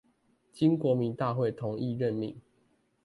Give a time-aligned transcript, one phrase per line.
[0.51, 2.41] 經國民大會同意任命